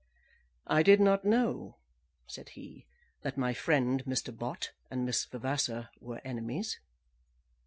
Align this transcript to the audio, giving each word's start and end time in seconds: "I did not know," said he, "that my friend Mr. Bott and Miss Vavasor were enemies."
"I 0.65 0.81
did 0.81 0.99
not 0.99 1.25
know," 1.25 1.77
said 2.25 2.49
he, 2.57 2.87
"that 3.21 3.37
my 3.37 3.53
friend 3.53 4.03
Mr. 4.05 4.35
Bott 4.35 4.71
and 4.89 5.05
Miss 5.05 5.25
Vavasor 5.25 5.89
were 5.99 6.21
enemies." 6.25 6.79